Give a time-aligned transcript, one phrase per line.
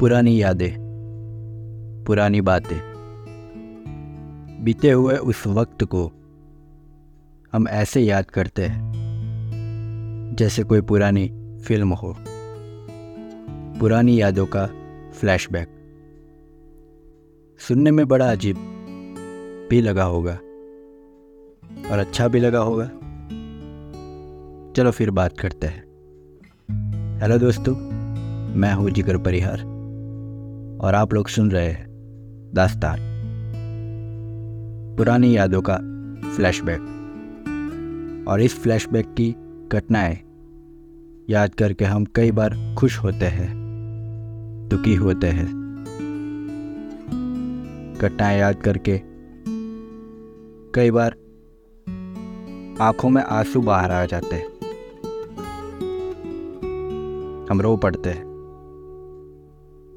[0.00, 0.72] पुरानी यादें,
[2.06, 2.78] पुरानी बातें।
[4.64, 6.06] बीते हुए उस वक्त को
[7.52, 11.26] हम ऐसे याद करते हैं, जैसे कोई पुरानी
[11.66, 12.14] फ़िल्म हो।
[13.80, 14.66] पुरानी यादों का
[15.20, 15.68] फ्लैशबैक
[17.60, 18.56] सुनने में बड़ा अजीब
[19.70, 20.34] भी लगा होगा,
[21.90, 22.86] और अच्छा भी लगा होगा।
[24.76, 25.82] चलो फिर बात करते हैं।
[27.20, 27.74] हेलो दोस्तों,
[28.56, 29.73] मैं हूँ जिगर परिहार।
[30.84, 31.86] और आप लोग सुन रहे हैं
[32.54, 32.98] दास्तान।
[34.98, 35.76] पुरानी यादों का
[36.36, 36.80] फ्लैशबैक
[38.28, 39.36] और इस फ्लैशबैक की
[39.72, 40.18] घटनाएँ
[41.30, 43.54] याद करके हम कई बार खुश होते हैं,
[44.70, 45.46] दुखी होते हैं।
[48.00, 49.00] घटनाएँ याद करके
[50.74, 51.10] कई बार
[52.80, 54.46] आँखों में आँसू बाहर आ जाते हैं।
[57.50, 58.33] हम रो पड़ते हैं।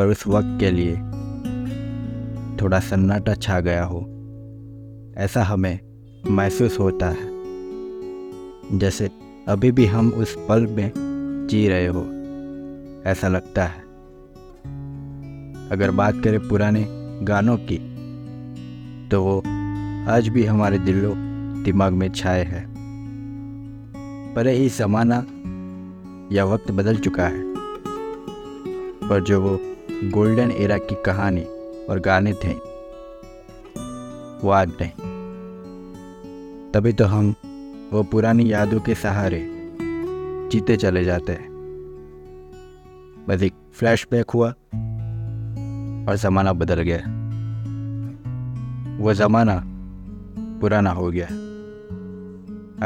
[0.00, 0.92] पर उस वक्त के लिए
[2.56, 3.98] थोड़ा सन्नाटा छा गया हो,
[5.16, 5.78] ऐसा हमें
[6.26, 7.28] महसूस होता है,
[8.78, 9.10] जैसे
[9.48, 10.92] अभी भी हम उस पल में
[11.50, 12.04] जी रहे हो,
[13.06, 13.82] ऐसा लगता है।
[15.70, 16.86] अगर बात करें पुराने
[17.22, 17.78] गानों की
[19.08, 19.38] तो वो
[20.10, 21.14] आज भी हमारे दिलों,
[21.64, 22.64] दिमाग में छाए हैं।
[24.36, 25.24] पर ही ज़माना
[26.32, 27.42] या वक्त बदल चुका है,
[29.02, 29.58] पर जो वो
[30.04, 31.40] गोल्डन एरा की कहानी
[31.90, 32.52] और गाने थे।
[34.44, 34.90] वो आज नहीं
[36.72, 37.34] तभी तो हम
[37.92, 39.70] वो पुरानी यादों के सहारे
[40.52, 41.48] जीते चले जाते हैं।
[43.28, 44.48] बस एक फ्लैशबैक हुआ
[46.08, 46.98] और ज़माना बदल गया।
[49.02, 49.62] वो ज़माना
[50.60, 51.26] पुराना हो गया।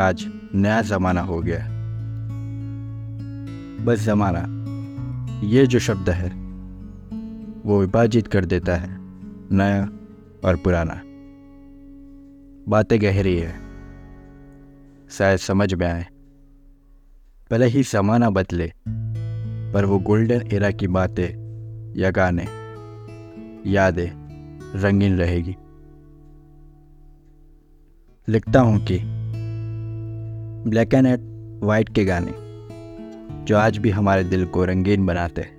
[0.09, 1.67] आज नया ज़माना हो गया।
[3.85, 4.45] बस ज़माना,
[5.47, 6.44] ये जो शब्द है
[7.67, 8.97] वो विभाजित कर देता है,
[9.53, 9.85] नया
[10.49, 11.01] और पुराना।
[12.69, 13.55] बातें गहरी है।
[15.11, 16.07] शायद समझ में आए।
[17.51, 18.73] भले ही ज़माना बदले,
[19.73, 21.45] पर वो गोल्डन एरा की बातें
[21.97, 22.47] या गाने
[23.71, 24.11] यादें,
[24.81, 25.57] रंगीन रहेगी।
[28.29, 28.99] लिखता हूँ कि
[30.71, 31.07] ब्लैक एंड
[31.65, 32.35] वाइट के गाने,
[33.45, 35.54] जो आज भी हमारे दिल को रंगीन बनाते हैं।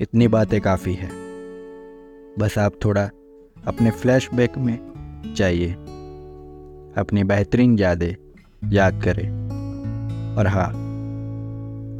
[0.00, 1.10] इतनी बातें काफ़ी है।
[2.38, 3.10] बस आप थोड़ा
[3.66, 4.78] अपने फ्लैशबैक में
[5.36, 5.72] जाइए।
[7.00, 8.14] अपनी बेहतरीन यादें
[8.70, 9.46] याद करें।
[10.36, 10.68] और हाँ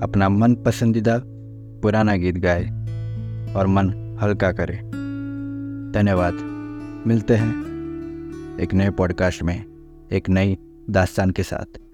[0.03, 1.23] अपना मन पसंदीदा
[1.83, 2.65] पुराना गीत गाए
[3.55, 4.79] और मन हल्का करें।
[5.95, 6.33] धन्यवाद।
[7.07, 7.67] मिलते हैं
[8.59, 9.65] एक नए पॉडकास्ट में,
[10.13, 10.59] एक नई
[10.91, 11.86] दास्तान के साथ।